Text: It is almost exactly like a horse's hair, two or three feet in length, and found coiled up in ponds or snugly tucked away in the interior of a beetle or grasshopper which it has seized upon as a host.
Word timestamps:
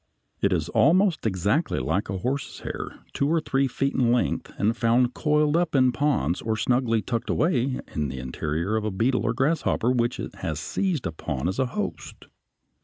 It 0.41 0.51
is 0.51 0.67
almost 0.69 1.27
exactly 1.27 1.77
like 1.77 2.09
a 2.09 2.17
horse's 2.17 2.61
hair, 2.61 3.03
two 3.13 3.27
or 3.29 3.39
three 3.39 3.67
feet 3.67 3.93
in 3.93 4.11
length, 4.11 4.51
and 4.57 4.75
found 4.75 5.13
coiled 5.13 5.55
up 5.55 5.75
in 5.75 5.91
ponds 5.91 6.41
or 6.41 6.57
snugly 6.57 7.03
tucked 7.03 7.29
away 7.29 7.79
in 7.93 8.07
the 8.07 8.17
interior 8.17 8.75
of 8.77 8.83
a 8.83 8.89
beetle 8.89 9.21
or 9.23 9.33
grasshopper 9.33 9.91
which 9.91 10.19
it 10.19 10.33
has 10.37 10.59
seized 10.59 11.05
upon 11.05 11.47
as 11.47 11.59
a 11.59 11.67
host. 11.67 12.25